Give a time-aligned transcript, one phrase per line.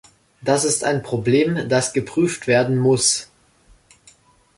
[0.41, 3.29] Das ist ein Problem, das geprüft werden muss.